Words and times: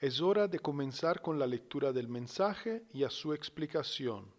Es 0.00 0.22
hora 0.22 0.48
de 0.48 0.58
comenzar 0.58 1.20
con 1.20 1.38
la 1.38 1.46
lectura 1.46 1.92
del 1.92 2.08
mensaje 2.08 2.84
y 2.90 3.04
a 3.04 3.10
su 3.10 3.34
explicación. 3.34 4.32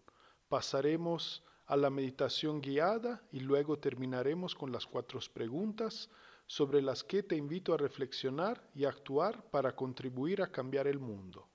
Pasaremos 0.49 1.43
a 1.67 1.77
la 1.77 1.91
meditación 1.91 2.61
guiada 2.61 3.21
y 3.31 3.41
luego 3.41 3.77
terminaremos 3.77 4.55
con 4.55 4.71
las 4.71 4.87
cuatro 4.87 5.19
preguntas 5.31 6.09
sobre 6.47 6.81
las 6.81 7.03
que 7.03 7.21
te 7.21 7.35
invito 7.35 7.75
a 7.75 7.77
reflexionar 7.77 8.67
y 8.73 8.85
actuar 8.85 9.43
para 9.51 9.75
contribuir 9.75 10.41
a 10.41 10.51
cambiar 10.51 10.87
el 10.87 10.97
mundo. 10.97 11.47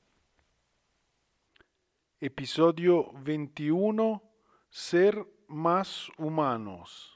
Episodio 2.21 3.11
21. 3.25 4.23
Ser 4.71 5.27
más 5.49 6.09
humanos. 6.17 7.16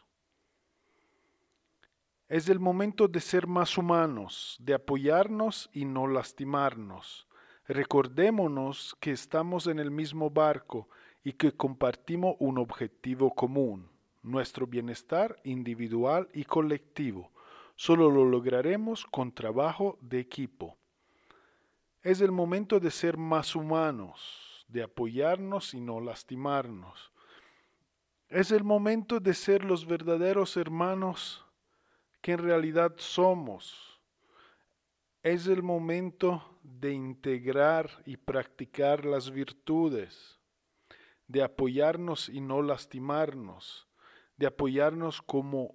Es 2.31 2.48
el 2.48 2.61
momento 2.61 3.09
de 3.09 3.19
ser 3.19 3.48
más 3.48 3.77
humanos, 3.77 4.56
de 4.61 4.75
apoyarnos 4.75 5.69
y 5.73 5.84
no 5.84 6.06
lastimarnos. 6.06 7.27
Recordémonos 7.67 8.97
que 9.00 9.11
estamos 9.11 9.67
en 9.67 9.81
el 9.81 9.91
mismo 9.91 10.31
barco 10.31 10.89
y 11.25 11.33
que 11.33 11.50
compartimos 11.50 12.37
un 12.39 12.59
objetivo 12.59 13.34
común, 13.34 13.91
nuestro 14.22 14.69
bienestar 14.69 15.41
individual 15.42 16.28
y 16.33 16.45
colectivo. 16.45 17.33
Solo 17.75 18.09
lo 18.09 18.25
lograremos 18.25 19.04
con 19.06 19.33
trabajo 19.33 19.99
de 20.00 20.21
equipo. 20.21 20.77
Es 22.00 22.21
el 22.21 22.31
momento 22.31 22.78
de 22.78 22.93
ser 22.93 23.16
más 23.16 23.56
humanos, 23.56 24.65
de 24.69 24.84
apoyarnos 24.84 25.75
y 25.75 25.81
no 25.81 26.00
lastimarnos. 26.00 27.10
Es 28.28 28.53
el 28.53 28.62
momento 28.62 29.19
de 29.19 29.34
ser 29.34 29.65
los 29.65 29.84
verdaderos 29.84 30.56
hermanos 30.56 31.44
que 32.20 32.32
en 32.32 32.38
realidad 32.38 32.94
somos. 32.97 34.00
Es 35.22 35.47
el 35.47 35.62
momento 35.62 36.58
de 36.62 36.92
integrar 36.92 38.03
y 38.06 38.16
practicar 38.16 39.04
las 39.04 39.31
virtudes, 39.31 40.38
de 41.26 41.42
apoyarnos 41.42 42.28
y 42.28 42.41
no 42.41 42.62
lastimarnos, 42.62 43.88
de 44.36 44.47
apoyarnos 44.47 45.20
como 45.22 45.75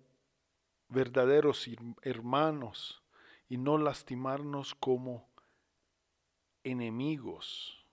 verdaderos 0.90 1.70
hermanos 2.02 3.04
y 3.48 3.58
no 3.58 3.78
lastimarnos 3.78 4.76
como 4.76 5.30
enemigos. 6.64 7.86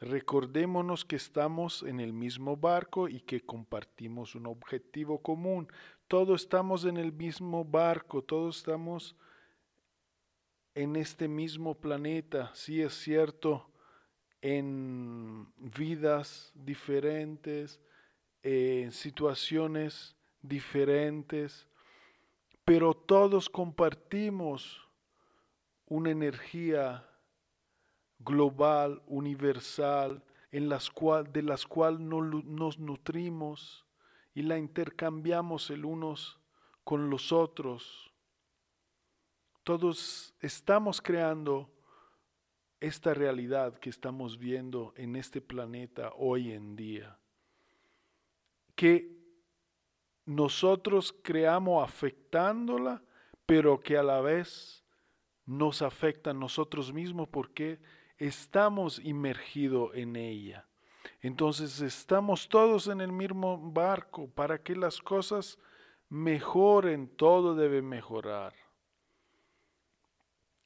Recordémonos 0.00 1.04
que 1.04 1.16
estamos 1.16 1.82
en 1.82 1.98
el 1.98 2.12
mismo 2.12 2.56
barco 2.56 3.08
y 3.08 3.20
que 3.20 3.40
compartimos 3.40 4.36
un 4.36 4.46
objetivo 4.46 5.22
común. 5.22 5.68
Todos 6.08 6.40
estamos 6.40 6.86
en 6.86 6.96
el 6.96 7.12
mismo 7.12 7.66
barco, 7.66 8.22
todos 8.22 8.56
estamos 8.56 9.14
en 10.74 10.96
este 10.96 11.28
mismo 11.28 11.74
planeta. 11.74 12.50
Sí 12.54 12.80
es 12.80 12.94
cierto, 12.94 13.70
en 14.40 15.52
vidas 15.58 16.50
diferentes, 16.54 17.78
en 18.42 18.90
situaciones 18.90 20.16
diferentes, 20.40 21.68
pero 22.64 22.94
todos 22.94 23.50
compartimos 23.50 24.80
una 25.84 26.10
energía 26.10 27.06
global, 28.18 29.02
universal, 29.06 30.24
cual, 30.94 31.30
de 31.30 31.42
las 31.42 31.66
cuales 31.66 32.00
no, 32.00 32.22
nos 32.22 32.78
nutrimos 32.78 33.84
y 34.38 34.42
la 34.42 34.56
intercambiamos 34.56 35.68
el 35.70 35.84
unos 35.84 36.38
con 36.84 37.10
los 37.10 37.32
otros. 37.32 38.14
Todos 39.64 40.32
estamos 40.38 41.02
creando 41.02 41.68
esta 42.78 43.14
realidad 43.14 43.80
que 43.80 43.90
estamos 43.90 44.38
viendo 44.38 44.92
en 44.94 45.16
este 45.16 45.40
planeta 45.40 46.12
hoy 46.14 46.52
en 46.52 46.76
día, 46.76 47.18
que 48.76 49.10
nosotros 50.24 51.12
creamos 51.24 51.82
afectándola, 51.82 53.02
pero 53.44 53.80
que 53.80 53.98
a 53.98 54.04
la 54.04 54.20
vez 54.20 54.84
nos 55.46 55.82
afecta 55.82 56.30
a 56.30 56.34
nosotros 56.34 56.92
mismos 56.92 57.26
porque 57.26 57.80
estamos 58.18 59.00
inmergidos 59.00 59.90
en 59.96 60.14
ella. 60.14 60.67
Entonces 61.20 61.80
estamos 61.80 62.48
todos 62.48 62.86
en 62.86 63.00
el 63.00 63.12
mismo 63.12 63.58
barco. 63.58 64.28
Para 64.28 64.62
que 64.62 64.76
las 64.76 65.00
cosas 65.00 65.58
mejoren, 66.08 67.08
todo 67.08 67.54
debe 67.54 67.82
mejorar. 67.82 68.54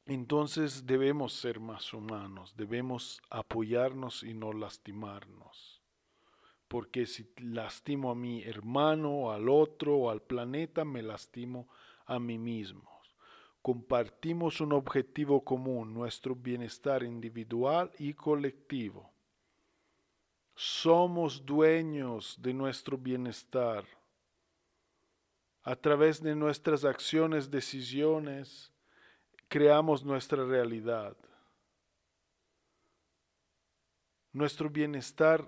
Entonces 0.05 0.85
debemos 0.85 1.33
ser 1.33 1.61
más 1.61 1.95
humanos, 1.95 2.55
debemos 2.57 3.23
apoyarnos 3.31 4.23
y 4.25 4.35
no 4.35 4.53
lastimarnos. 4.53 5.81
Porque 6.67 7.07
si 7.07 7.31
lastimo 7.39 8.11
a 8.11 8.15
mi 8.15 8.43
hermano, 8.43 9.31
al 9.31 9.49
otro 9.49 9.97
o 9.97 10.11
al 10.11 10.23
planeta, 10.23 10.85
me 10.85 11.03
lastimo 11.03 11.69
a 12.07 12.19
mí 12.19 12.37
mismo 12.37 12.93
compartimos 13.63 14.61
un 14.61 14.73
objetivo 14.73 15.45
común, 15.45 15.95
nuestro 15.95 16.35
bienestar 16.35 17.05
individual 17.05 17.93
y 17.99 18.13
colectivo. 18.13 19.12
Somos 20.55 21.45
dueños 21.45 22.37
de 22.41 22.53
nuestro 22.53 22.97
bienestar. 22.99 23.85
A 25.63 25.77
través 25.77 26.23
de 26.23 26.35
nuestras 26.35 26.85
acciones, 26.85 27.51
decisiones, 27.51 28.73
creamos 29.49 30.05
nuestra 30.05 30.45
realidad. 30.45 31.17
Nuestro 34.33 34.71
bienestar 34.71 35.47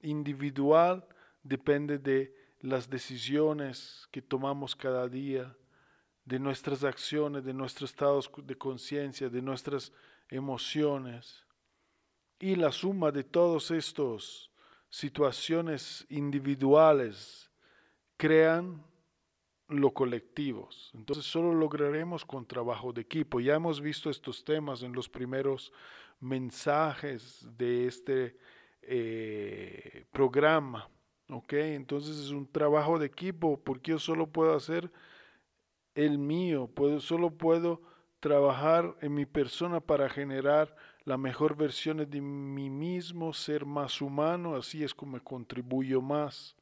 individual 0.00 1.06
depende 1.42 1.98
de 1.98 2.34
las 2.60 2.88
decisiones 2.88 4.08
que 4.10 4.22
tomamos 4.22 4.74
cada 4.74 5.08
día, 5.08 5.56
de 6.24 6.38
nuestras 6.38 6.84
acciones, 6.84 7.44
de 7.44 7.54
nuestros 7.54 7.90
estados 7.90 8.30
de 8.36 8.56
conciencia, 8.56 9.28
de 9.28 9.42
nuestras 9.42 9.92
emociones. 10.28 11.44
Y 12.40 12.54
la 12.54 12.70
suma 12.70 13.10
de 13.10 13.24
todas 13.24 13.70
estas 13.70 14.50
situaciones 14.88 16.06
individuales 16.08 17.50
crean 18.16 18.84
lo 19.68 19.92
colectivos. 19.92 20.90
Entonces 20.94 21.26
solo 21.26 21.52
lograremos 21.52 22.24
con 22.24 22.46
trabajo 22.46 22.92
de 22.92 23.02
equipo. 23.02 23.40
Ya 23.40 23.54
hemos 23.54 23.80
visto 23.80 24.08
estos 24.08 24.44
temas 24.44 24.82
en 24.82 24.92
los 24.92 25.08
primeros 25.08 25.72
mensajes 26.20 27.46
de 27.56 27.86
este 27.86 28.36
eh, 28.82 30.06
programa. 30.10 30.88
¿Ok? 31.30 31.52
Entonces 31.52 32.16
es 32.16 32.30
un 32.30 32.50
trabajo 32.50 32.98
de 32.98 33.06
equipo 33.06 33.62
porque 33.62 33.90
yo 33.90 33.98
solo 33.98 34.26
puedo 34.26 34.54
hacer 34.54 34.90
el 35.94 36.16
mío, 36.16 36.70
solo 37.00 37.30
puedo 37.30 37.82
trabajar 38.20 38.96
en 39.00 39.14
mi 39.14 39.26
persona 39.26 39.80
para 39.80 40.08
generar 40.08 40.74
la 41.04 41.16
mejor 41.16 41.56
versión 41.56 41.98
de 41.98 42.20
mí 42.20 42.68
mismo, 42.68 43.32
ser 43.32 43.64
más 43.64 44.00
humano, 44.02 44.56
así 44.56 44.84
es 44.84 44.94
como 44.94 45.22
contribuyo 45.22 46.00
más. 46.02 46.56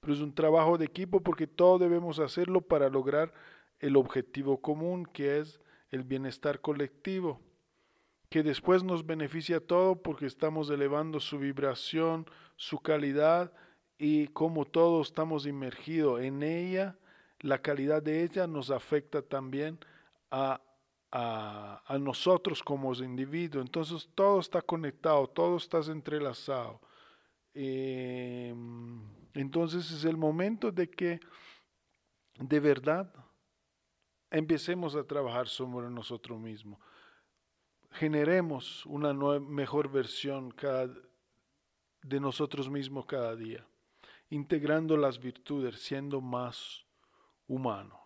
Pero 0.00 0.12
es 0.14 0.20
un 0.20 0.34
trabajo 0.34 0.78
de 0.78 0.86
equipo 0.86 1.20
porque 1.20 1.46
todos 1.46 1.80
debemos 1.80 2.18
hacerlo 2.18 2.60
para 2.60 2.88
lograr 2.88 3.32
el 3.80 3.96
objetivo 3.96 4.60
común, 4.60 5.04
que 5.04 5.38
es 5.38 5.60
el 5.90 6.04
bienestar 6.04 6.60
colectivo, 6.60 7.40
que 8.30 8.42
después 8.42 8.82
nos 8.82 9.06
beneficia 9.06 9.58
a 9.58 9.60
todo 9.60 10.00
porque 10.02 10.26
estamos 10.26 10.70
elevando 10.70 11.20
su 11.20 11.38
vibración, 11.38 12.26
su 12.56 12.78
calidad 12.78 13.52
y 13.98 14.28
como 14.28 14.64
todos 14.64 15.08
estamos 15.08 15.46
inmergidos 15.46 16.22
en 16.22 16.42
ella, 16.42 16.96
la 17.40 17.58
calidad 17.60 18.02
de 18.02 18.22
ella 18.22 18.46
nos 18.46 18.70
afecta 18.70 19.22
también 19.22 19.78
a, 20.30 20.60
a, 21.12 21.98
nosotros 22.00 22.62
como 22.62 22.92
individuos. 22.94 23.64
Entonces 23.64 24.08
todo 24.14 24.40
está 24.40 24.62
conectado, 24.62 25.26
todo 25.26 25.56
está 25.56 25.80
entrelazado. 25.90 26.80
Em, 27.54 29.00
entonces 29.34 29.90
es 29.90 30.04
el 30.04 30.16
momento 30.16 30.70
de 30.70 30.90
que 30.90 31.20
de 32.38 32.60
verdad 32.60 33.12
empecemos 34.30 34.94
a 34.94 35.04
trabajar 35.04 35.48
sobre 35.48 35.88
nosotros 35.88 36.38
mismos. 36.38 36.78
Generemos 37.92 38.84
una 38.84 39.14
mejor 39.40 39.90
versión 39.90 40.54
de 42.02 42.20
nosotros 42.20 42.68
mismos 42.68 43.06
cada 43.06 43.34
día, 43.34 43.66
integrando 44.28 44.96
las 44.98 45.18
virtudes, 45.18 45.80
siendo 45.80 46.20
más 46.20 46.84
humanos. 47.46 48.05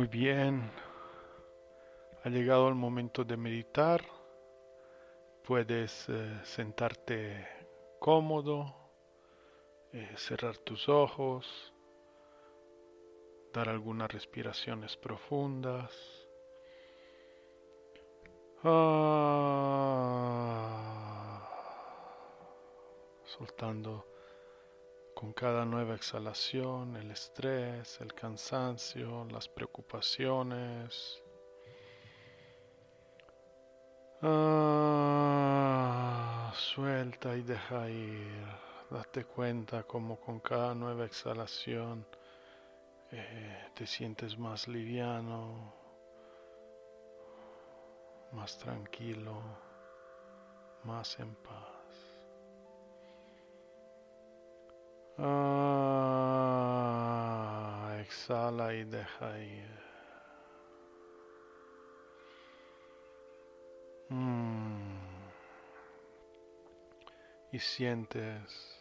Muy 0.00 0.08
bien, 0.08 0.62
ha 2.24 2.30
llegado 2.30 2.68
el 2.68 2.74
momento 2.74 3.22
de 3.22 3.36
meditar. 3.36 4.02
Puedes 5.46 6.08
eh, 6.08 6.40
sentarte 6.42 7.46
cómodo, 7.98 8.74
eh, 9.92 10.10
cerrar 10.16 10.56
tus 10.56 10.88
ojos, 10.88 11.74
dar 13.52 13.68
algunas 13.68 14.10
respiraciones 14.10 14.96
profundas. 14.96 15.92
Ah, 18.64 19.20
soltando 23.26 24.06
con 25.20 25.32
cada 25.34 25.64
nueva 25.66 25.94
exhalación 25.94 26.96
el 26.96 27.10
estrés, 27.10 28.00
el 28.00 28.14
cansancio, 28.14 29.26
las 29.30 29.46
preocupaciones. 29.48 31.22
Ah, 34.22 35.30
suelta 36.56 37.36
y 37.36 37.42
deja 37.42 37.90
ir. 37.90 38.46
Date 38.88 39.26
cuenta 39.26 39.82
como 39.82 40.18
con 40.18 40.40
cada 40.40 40.74
nueva 40.74 41.04
exhalación 41.04 42.06
eh, 43.12 43.68
te 43.74 43.86
sientes 43.86 44.38
más 44.38 44.68
liviano, 44.68 45.74
más 48.32 48.56
tranquilo, 48.56 49.42
más 50.84 51.20
en 51.20 51.34
paz. 51.34 51.79
Ah, 55.22 56.80
exhala 58.00 58.72
y 58.72 58.84
deja 58.84 59.38
ir. 59.38 59.68
Mm. 64.08 64.98
Y 67.52 67.58
sientes 67.58 68.78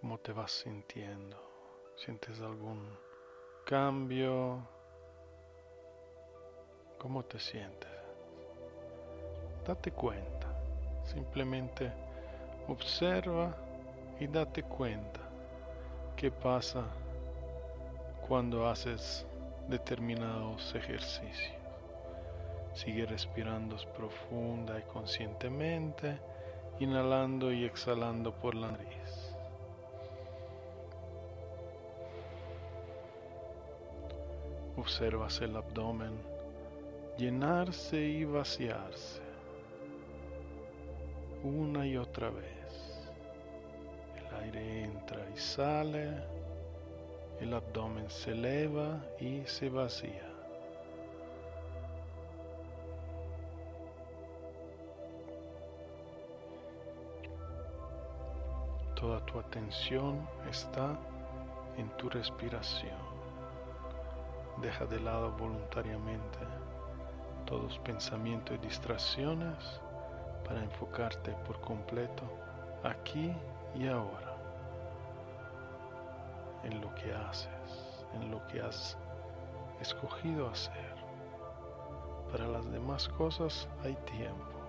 cómo 0.00 0.18
te 0.18 0.32
vas 0.32 0.50
sintiendo. 0.50 1.38
¿Sientes 1.96 2.40
algún 2.40 2.98
cambio? 3.64 4.66
¿Cómo 6.98 7.24
te 7.24 7.38
sientes? 7.38 7.88
Date 9.64 9.92
cuenta. 9.92 10.48
Simplemente 11.04 11.92
observa 12.66 13.69
y 14.20 14.26
date 14.26 14.62
cuenta 14.62 15.20
qué 16.14 16.30
pasa 16.30 16.84
cuando 18.28 18.68
haces 18.68 19.26
determinados 19.68 20.74
ejercicios. 20.74 21.54
Sigue 22.74 23.06
respirando 23.06 23.76
profunda 23.96 24.78
y 24.78 24.82
conscientemente, 24.82 26.18
inhalando 26.78 27.50
y 27.50 27.64
exhalando 27.64 28.32
por 28.32 28.54
la 28.54 28.70
nariz. 28.70 29.34
Observas 34.76 35.40
el 35.40 35.56
abdomen 35.56 36.12
llenarse 37.16 38.00
y 38.00 38.24
vaciarse 38.24 39.20
una 41.42 41.86
y 41.86 41.96
otra 41.96 42.30
vez 42.30 42.59
aire 44.50 44.84
entra 44.84 45.20
y 45.34 45.38
sale, 45.38 46.08
el 47.40 47.54
abdomen 47.54 48.08
se 48.10 48.32
eleva 48.32 49.00
y 49.18 49.42
se 49.46 49.68
vacía. 49.68 50.26
Toda 58.94 59.24
tu 59.24 59.38
atención 59.38 60.28
está 60.50 60.94
en 61.78 61.88
tu 61.96 62.10
respiración. 62.10 62.98
Deja 64.60 64.84
de 64.84 65.00
lado 65.00 65.32
voluntariamente 65.38 66.38
todos 67.46 67.78
pensamientos 67.78 68.56
y 68.56 68.66
distracciones 68.66 69.80
para 70.46 70.62
enfocarte 70.62 71.32
por 71.46 71.58
completo 71.62 72.24
aquí 72.84 73.32
y 73.74 73.86
ahora 73.88 74.29
en 76.64 76.80
lo 76.80 76.94
que 76.94 77.12
haces, 77.12 78.06
en 78.14 78.30
lo 78.30 78.46
que 78.46 78.60
has 78.60 78.96
escogido 79.80 80.48
hacer. 80.48 80.94
Para 82.30 82.46
las 82.46 82.70
demás 82.70 83.08
cosas 83.08 83.68
hay 83.82 83.94
tiempo. 84.06 84.60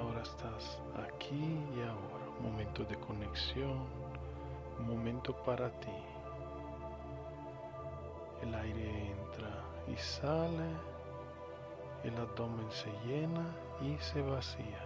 Ahora 0.00 0.22
estás 0.22 0.80
aquí 0.96 1.58
y 1.76 1.80
ahora. 1.80 2.24
Momento 2.40 2.84
de 2.84 2.96
conexión, 2.96 3.86
momento 4.86 5.34
para 5.44 5.70
ti. 5.80 5.92
El 8.42 8.54
aire 8.54 9.12
entra 9.12 9.62
y 9.88 9.96
sale, 9.96 10.68
el 12.02 12.16
abdomen 12.18 12.70
se 12.70 12.90
llena 13.06 13.46
y 13.80 13.96
se 13.98 14.20
vacía. 14.20 14.83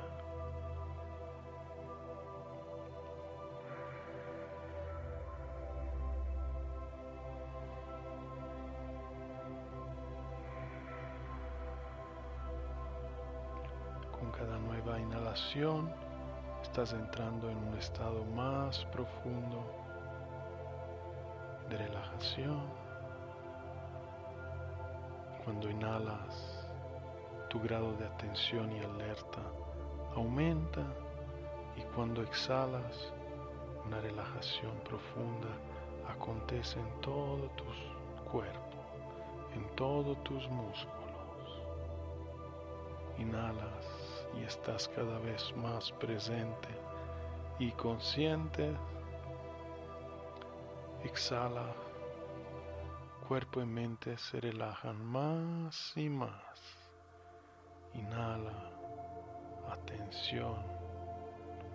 Estás 16.63 16.93
entrando 16.95 17.51
en 17.51 17.57
un 17.59 17.77
estado 17.77 18.25
más 18.35 18.85
profundo 18.87 19.63
de 21.69 21.77
relajación. 21.77 22.63
Cuando 25.45 25.71
inhalas, 25.71 26.67
tu 27.51 27.61
grado 27.61 27.93
de 27.97 28.07
atención 28.07 28.73
y 28.73 28.81
alerta 28.81 29.43
aumenta 30.17 30.83
y 31.77 31.83
cuando 31.95 32.23
exhalas, 32.23 33.13
una 33.87 34.01
relajación 34.01 34.73
profunda 34.85 35.49
acontece 36.09 36.81
en 36.81 37.01
todo 37.03 37.49
tu 37.51 37.65
cuerpo, 38.31 38.79
en 39.55 39.77
todos 39.77 40.23
tus 40.25 40.49
músculos. 40.49 40.95
Inhalas 43.19 43.98
y 44.35 44.45
estás 44.45 44.89
cada 44.89 45.19
vez 45.19 45.55
más 45.57 45.93
presente 45.93 46.69
y 47.59 47.73
consciente. 47.73 48.77
Exhala. 51.05 51.75
Cuerpo 53.27 53.61
y 53.61 53.67
mente 53.67 54.17
se 54.17 54.41
relajan 54.41 55.05
más 55.05 55.93
y 55.97 56.09
más. 56.09 56.89
Inhala. 57.95 58.71
Atención. 59.71 60.63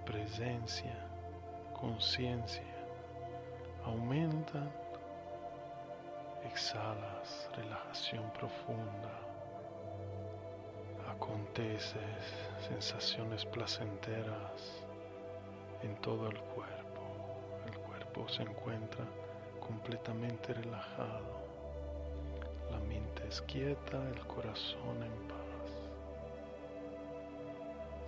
Presencia. 0.06 1.08
Conciencia. 1.80 2.88
Aumentan. 3.86 4.72
Exhalas. 6.44 7.50
Relajación 7.56 8.32
profunda. 8.32 9.23
Aconteces 11.16 11.96
sensaciones 12.68 13.46
placenteras 13.46 14.84
en 15.84 15.96
todo 15.98 16.28
el 16.28 16.40
cuerpo. 16.40 17.02
El 17.68 17.78
cuerpo 17.80 18.28
se 18.28 18.44
encuentra 18.44 19.06
completamente 19.60 20.54
relajado. 20.54 21.44
La 22.72 22.80
mente 22.80 23.28
es 23.28 23.42
quieta, 23.44 24.02
el 24.10 24.26
corazón 24.28 25.04
en 25.04 25.28
paz. 25.28 25.38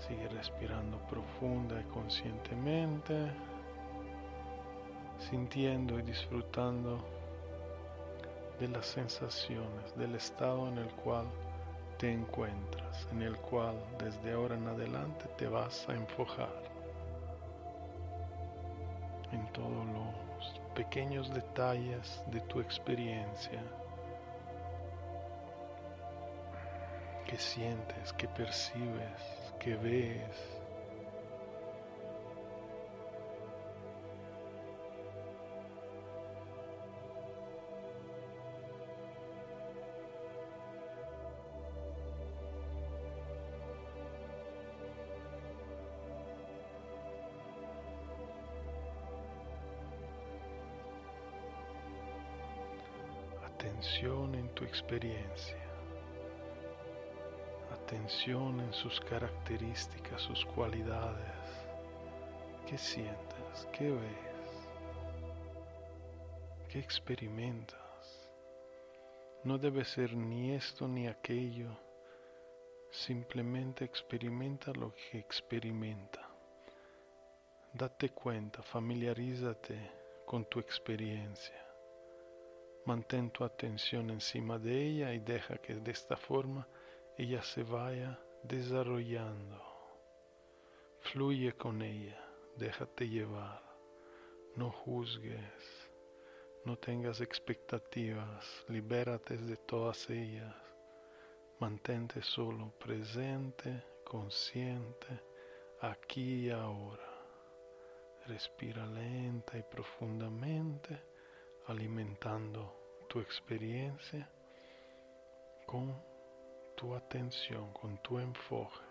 Sigue 0.07 0.27
respirando 0.29 0.97
profunda 1.07 1.79
y 1.79 1.83
conscientemente, 1.85 3.31
sintiendo 5.19 5.99
y 5.99 6.01
disfrutando 6.01 7.03
de 8.59 8.67
las 8.67 8.85
sensaciones, 8.85 9.95
del 9.95 10.15
estado 10.15 10.67
en 10.67 10.79
el 10.79 10.89
cual 10.95 11.25
te 11.97 12.11
encuentras, 12.11 12.84
en 13.11 13.21
el 13.21 13.37
cual 13.37 13.75
desde 13.97 14.33
ahora 14.33 14.55
en 14.55 14.67
adelante 14.67 15.25
te 15.37 15.47
vas 15.47 15.87
a 15.89 15.93
enfocar 15.93 16.63
en 19.31 19.45
todos 19.53 19.85
los 19.87 20.61
pequeños 20.75 21.33
detalles 21.33 22.23
de 22.31 22.41
tu 22.41 22.59
experiencia. 22.59 23.61
que 27.25 27.37
sientes, 27.37 28.13
que 28.13 28.27
percibes, 28.27 29.53
que 29.59 29.75
ves. 29.75 30.64
Experiencia, 54.85 55.57
atención 57.73 58.59
en 58.59 58.71
sus 58.71 59.01
características, 59.01 60.21
sus 60.21 60.45
cualidades. 60.45 61.65
¿Qué 62.67 62.77
sientes? 62.77 63.67
¿Qué 63.73 63.89
ves? 63.89 64.69
¿Qué 66.69 66.77
experimentas? 66.77 68.29
No 69.43 69.57
debe 69.57 69.83
ser 69.85 70.15
ni 70.15 70.53
esto 70.53 70.87
ni 70.87 71.07
aquello, 71.07 71.75
simplemente 72.91 73.85
experimenta 73.85 74.71
lo 74.71 74.93
que 74.93 75.17
experimenta. 75.17 76.29
Date 77.73 78.09
cuenta, 78.09 78.61
familiarízate 78.61 79.79
con 80.27 80.45
tu 80.45 80.59
experiencia. 80.59 81.64
Mantén 82.85 83.31
tu 83.31 83.43
atención 83.43 84.11
encima 84.11 84.59
de 84.59 84.85
ella 84.87 85.11
y 85.11 85.19
deja 85.19 85.57
que 85.57 85.73
de 85.73 85.91
esta 85.91 86.15
forma 86.15 86.67
ella 87.17 87.41
se 87.41 87.63
vaya 87.63 88.19
desarrollando. 88.43 89.59
Fluye 91.01 91.53
con 91.53 91.81
ella, 91.81 92.23
déjate 92.55 93.09
llevar, 93.09 93.63
no 94.55 94.69
juzgues, 94.71 95.89
no 96.63 96.77
tengas 96.77 97.21
expectativas, 97.21 98.63
libérate 98.67 99.37
de 99.37 99.57
todas 99.57 100.07
ellas, 100.11 100.55
mantente 101.59 102.21
solo 102.21 102.71
presente, 102.77 103.83
consciente, 104.03 105.23
aquí 105.81 106.45
y 106.45 106.49
ahora. 106.51 107.09
Respira 108.27 108.85
lenta 108.85 109.57
y 109.57 109.63
profundamente 109.63 111.14
alimentando 111.67 113.05
tu 113.07 113.19
experiencia 113.19 114.29
con 115.65 115.95
tu 116.75 116.93
atención, 116.93 117.71
con 117.73 117.97
tu 117.99 118.19
enfoque 118.19 118.83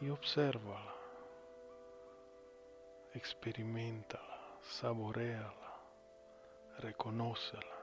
y 0.00 0.10
obsérvala, 0.10 0.94
experimentala, 3.14 4.58
saboreala, 4.60 5.80
reconócela, 6.78 7.78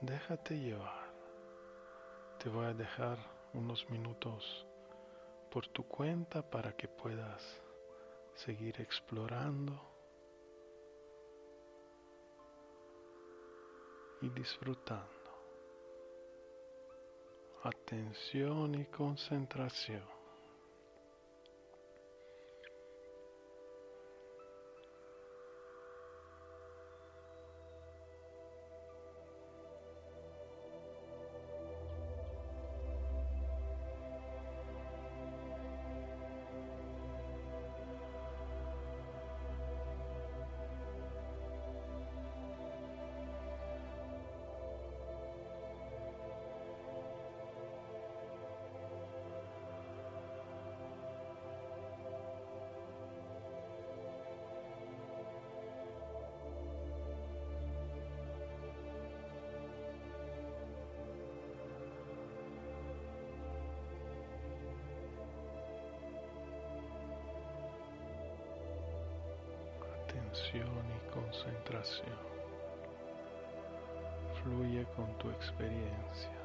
déjate 0.00 0.58
llevar. 0.58 1.12
Te 2.38 2.48
voy 2.48 2.66
a 2.66 2.74
dejar 2.74 3.18
unos 3.54 3.88
minutos 3.90 4.66
por 5.50 5.66
tu 5.68 5.86
cuenta 5.86 6.42
para 6.42 6.76
que 6.76 6.88
puedas 6.88 7.62
seguir 8.34 8.80
explorando 8.80 9.93
y 14.24 14.30
disfrutando. 14.30 15.04
Atención 17.62 18.74
y 18.74 18.84
y 70.58 71.10
concentración. 71.12 72.16
Fluye 74.42 74.84
con 74.96 75.06
tu 75.18 75.30
experiencia. 75.30 76.43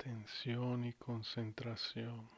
Atención 0.00 0.84
y 0.84 0.92
concentración. 0.92 2.37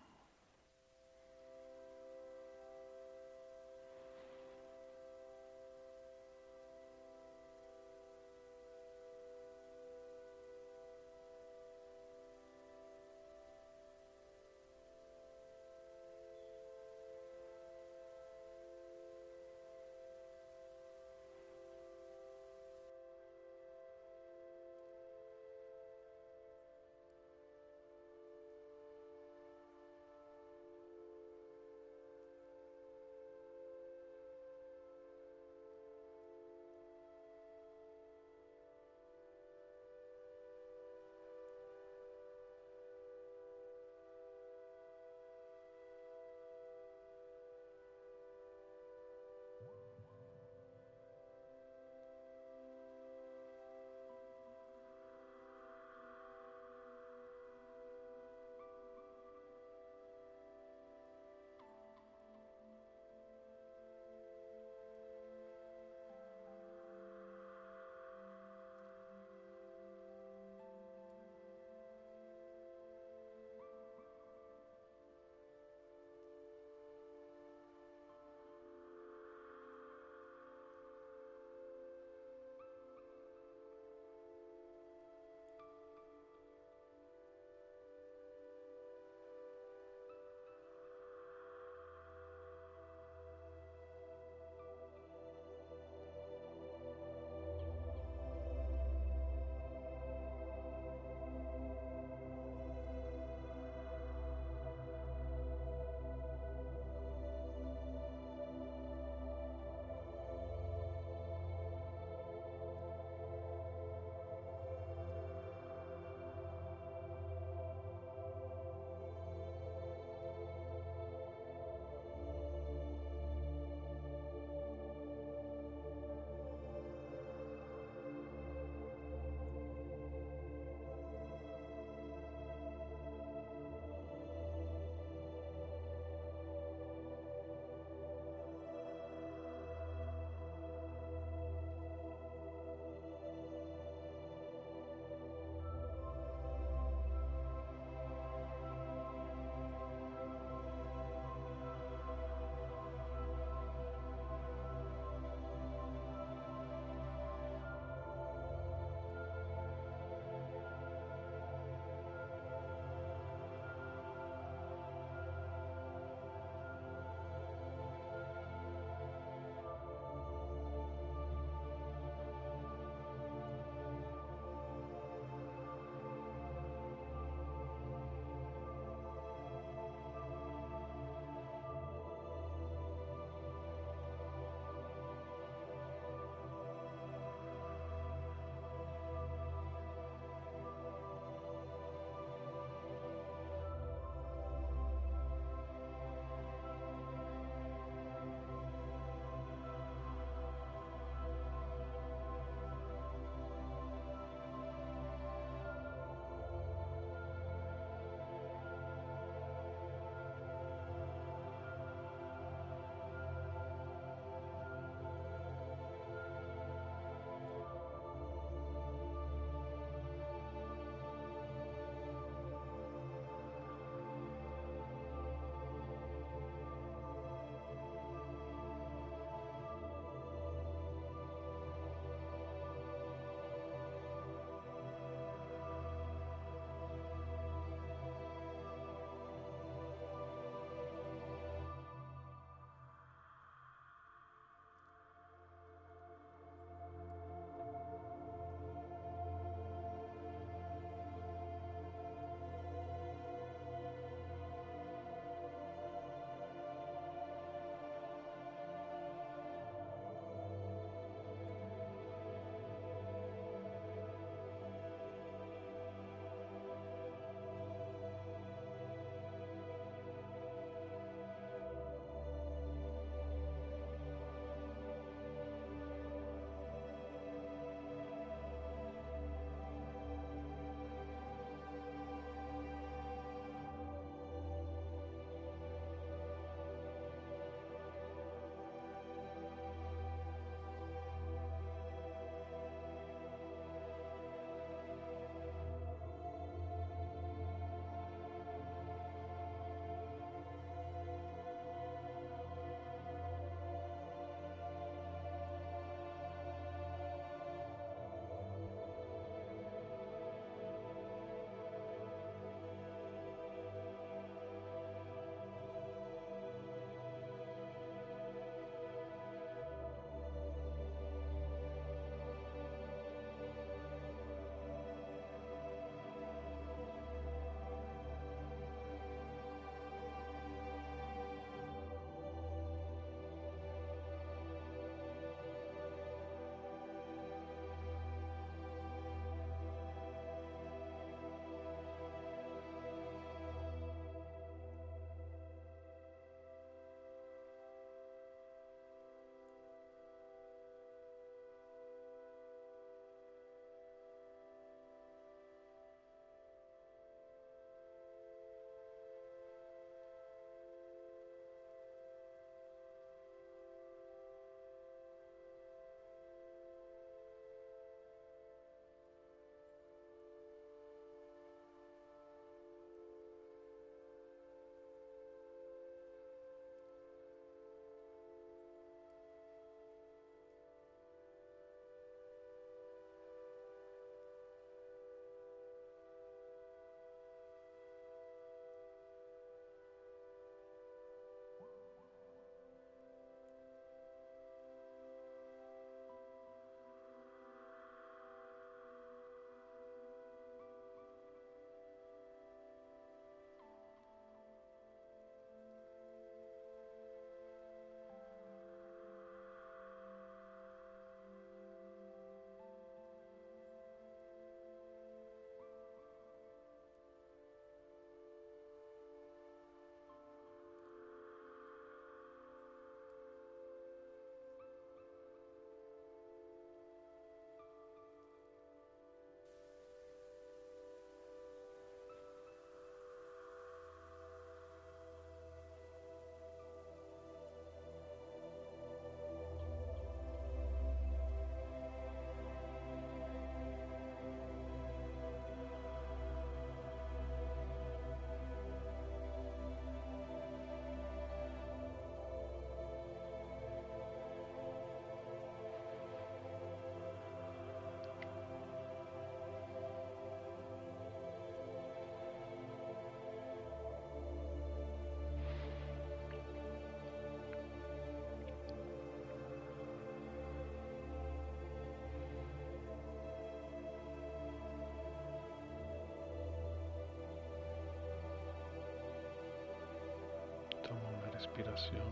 Respiración. 481.62 482.09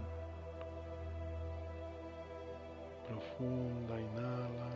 Profunda, 3.06 4.00
inhala. 4.00 4.68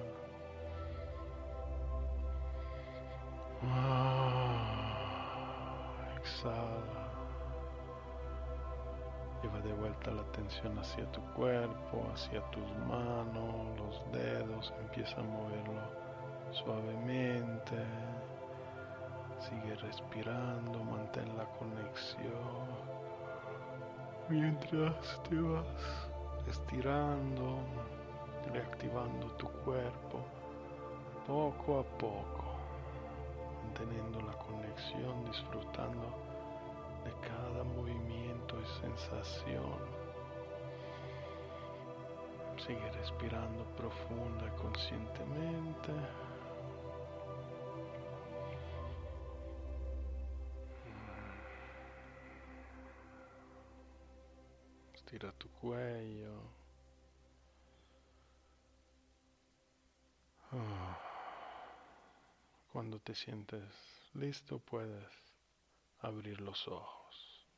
Ah, 3.63 4.99
exhala. 6.17 7.11
Lleva 9.43 9.61
de 9.61 9.73
vuelta 9.75 10.11
la 10.13 10.23
atención 10.23 10.79
hacia 10.79 11.05
tu 11.13 11.21
cuerpo, 11.35 12.07
hacia 12.15 12.41
tus 12.51 12.71
manos, 12.89 13.79
los 13.79 14.13
dedos. 14.13 14.73
Empieza 14.81 15.21
a 15.21 15.25
moverlo 15.25 15.83
suavemente. 16.53 17.77
Sigue 19.41 19.75
respirando, 19.75 20.83
mantén 20.85 21.37
la 21.37 21.45
conexión. 21.59 22.52
Mientras 24.33 25.21
te 25.29 25.39
vas 25.39 25.67
estirando, 26.49 27.59
reactivando 28.51 29.27
tu 29.37 29.47
cuerpo 29.63 30.21
poco 31.27 31.81
a 31.81 31.99
poco, 31.99 32.45
manteniendo 33.63 34.23
la 34.23 34.33
conexión, 34.39 35.23
disfrutando 35.27 36.07
de 37.05 37.13
cada 37.29 37.63
movimiento 37.63 38.57
y 38.59 38.81
sensación. 38.81 39.77
Sigue 42.57 42.91
respirando 42.93 43.65
profunda 43.77 44.47
y 44.47 44.63
conscientemente. 44.63 45.93
Te 63.03 63.15
sientes 63.15 63.63
listo 64.15 64.59
puedes 64.59 65.13
abrir 66.01 66.41
los 66.41 66.69
ojos. 66.69 67.49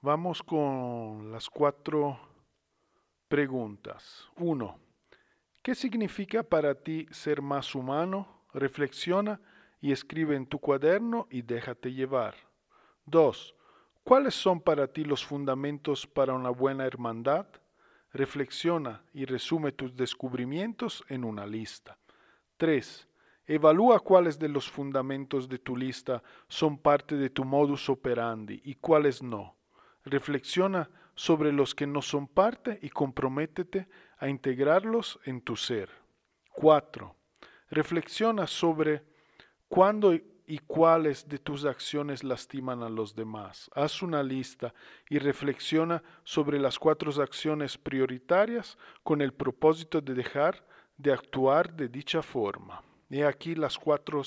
Vamos 0.00 0.42
con 0.42 1.32
las 1.32 1.50
cuatro 1.50 2.18
preguntas. 3.28 4.28
Uno, 4.36 4.78
¿qué 5.62 5.74
significa 5.74 6.42
para 6.42 6.74
ti 6.74 7.06
ser 7.10 7.42
más 7.42 7.74
humano? 7.74 8.44
Reflexiona 8.52 9.40
y 9.80 9.92
escribe 9.92 10.36
en 10.36 10.46
tu 10.46 10.58
cuaderno 10.60 11.26
y 11.30 11.42
déjate 11.42 11.92
llevar. 11.92 12.36
Dos, 13.04 13.54
¿cuáles 14.04 14.34
son 14.34 14.60
para 14.60 14.86
ti 14.86 15.04
los 15.04 15.24
fundamentos 15.24 16.06
para 16.06 16.34
una 16.34 16.50
buena 16.50 16.86
hermandad? 16.86 17.46
Reflexiona 18.16 19.02
y 19.12 19.26
resume 19.26 19.72
tus 19.72 19.94
descubrimientos 19.94 21.04
en 21.10 21.22
una 21.22 21.46
lista. 21.46 21.98
3. 22.56 23.06
Evalúa 23.44 24.00
cuáles 24.00 24.38
de 24.38 24.48
los 24.48 24.70
fundamentos 24.70 25.50
de 25.50 25.58
tu 25.58 25.76
lista 25.76 26.22
son 26.48 26.78
parte 26.78 27.16
de 27.16 27.28
tu 27.28 27.44
modus 27.44 27.90
operandi 27.90 28.62
y 28.64 28.76
cuáles 28.76 29.22
no. 29.22 29.58
Reflexiona 30.02 30.88
sobre 31.14 31.52
los 31.52 31.74
que 31.74 31.86
no 31.86 32.00
son 32.00 32.26
parte 32.26 32.78
y 32.80 32.88
comprométete 32.88 33.86
a 34.16 34.30
integrarlos 34.30 35.20
en 35.24 35.42
tu 35.42 35.54
ser. 35.54 35.90
4. 36.54 37.14
Reflexiona 37.68 38.46
sobre 38.46 39.04
cuándo 39.68 40.14
y 40.46 40.58
cuáles 40.58 41.28
de 41.28 41.38
tus 41.38 41.64
acciones 41.64 42.22
lastiman 42.22 42.82
a 42.82 42.88
los 42.88 43.14
demás. 43.16 43.68
Haz 43.74 44.02
una 44.02 44.22
lista 44.22 44.72
y 45.10 45.18
reflexiona 45.18 46.02
sobre 46.22 46.60
las 46.60 46.78
cuatro 46.78 47.10
acciones 47.20 47.76
prioritarias 47.76 48.78
con 49.02 49.20
el 49.20 49.32
propósito 49.32 50.00
de 50.00 50.14
dejar 50.14 50.64
de 50.96 51.12
actuar 51.12 51.74
de 51.74 51.88
dicha 51.88 52.22
forma. 52.22 52.82
Y 53.10 53.22
aquí 53.22 53.54
las 53.54 53.76
cuatro 53.76 54.22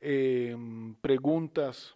eh, 0.00 0.56
preguntas 1.00 1.94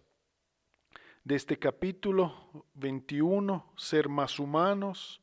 de 1.23 1.35
este 1.35 1.57
capítulo 1.57 2.65
21, 2.75 3.73
ser 3.75 4.07
más 4.07 4.39
humanos, 4.39 5.21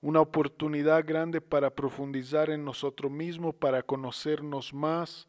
una 0.00 0.20
oportunidad 0.20 1.04
grande 1.06 1.40
para 1.40 1.70
profundizar 1.70 2.50
en 2.50 2.64
nosotros 2.64 3.12
mismos, 3.12 3.54
para 3.54 3.82
conocernos 3.82 4.74
más, 4.74 5.28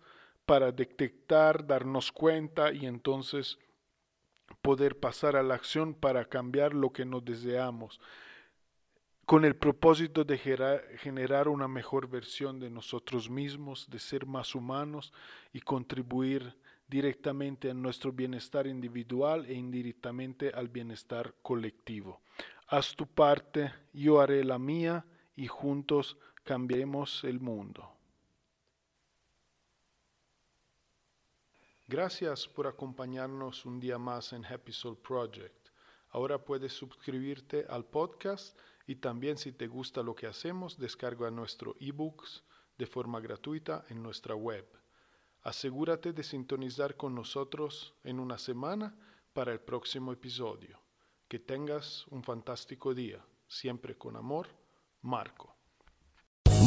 para 0.51 0.73
detectar, 0.73 1.65
darnos 1.65 2.11
cuenta 2.11 2.73
y 2.73 2.85
entonces 2.85 3.57
poder 4.61 4.99
pasar 4.99 5.37
a 5.37 5.43
la 5.43 5.55
acción 5.55 5.93
para 5.93 6.25
cambiar 6.25 6.73
lo 6.73 6.91
que 6.91 7.05
nos 7.05 7.23
deseamos, 7.23 8.01
con 9.25 9.45
el 9.45 9.55
propósito 9.55 10.25
de 10.25 10.37
generar 10.37 11.47
una 11.47 11.69
mejor 11.69 12.09
versión 12.09 12.59
de 12.59 12.69
nosotros 12.69 13.29
mismos, 13.29 13.89
de 13.89 13.99
ser 13.99 14.25
más 14.25 14.53
humanos 14.53 15.13
y 15.53 15.61
contribuir 15.61 16.53
directamente 16.85 17.71
a 17.71 17.73
nuestro 17.73 18.11
bienestar 18.11 18.67
individual 18.67 19.45
e 19.45 19.53
indirectamente 19.53 20.51
al 20.53 20.67
bienestar 20.67 21.33
colectivo. 21.41 22.19
Haz 22.67 22.93
tu 22.93 23.07
parte, 23.07 23.71
yo 23.93 24.19
haré 24.19 24.43
la 24.43 24.59
mía 24.59 25.05
y 25.33 25.47
juntos 25.47 26.17
cambiemos 26.43 27.23
el 27.23 27.39
mundo. 27.39 27.90
Gracias 31.91 32.47
por 32.47 32.67
acompañarnos 32.67 33.65
un 33.65 33.77
día 33.77 33.97
más 33.97 34.31
en 34.31 34.45
Happy 34.45 34.71
Soul 34.71 34.97
Project. 34.97 35.67
Ahora 36.11 36.37
puedes 36.37 36.71
suscribirte 36.71 37.65
al 37.67 37.83
podcast 37.83 38.57
y 38.87 38.95
también 38.95 39.37
si 39.37 39.51
te 39.51 39.67
gusta 39.67 40.01
lo 40.01 40.15
que 40.15 40.25
hacemos, 40.25 40.79
descarga 40.79 41.29
nuestro 41.31 41.75
ebooks 41.81 42.45
de 42.77 42.85
forma 42.87 43.19
gratuita 43.19 43.83
en 43.89 44.01
nuestra 44.01 44.35
web. 44.35 44.65
Asegúrate 45.41 46.13
de 46.13 46.23
sintonizar 46.23 46.95
con 46.95 47.13
nosotros 47.13 47.93
en 48.05 48.21
una 48.21 48.37
semana 48.37 48.95
para 49.33 49.51
el 49.51 49.59
próximo 49.59 50.13
episodio. 50.13 50.79
Que 51.27 51.39
tengas 51.39 52.07
un 52.07 52.23
fantástico 52.23 52.93
día. 52.93 53.21
Siempre 53.49 53.97
con 53.97 54.15
amor, 54.15 54.47
Marco. 55.01 55.50